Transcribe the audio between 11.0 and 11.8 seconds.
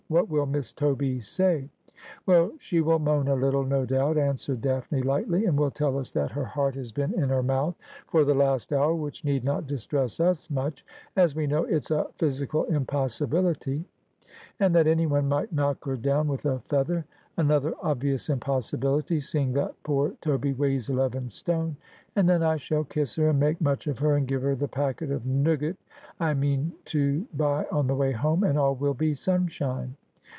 as we know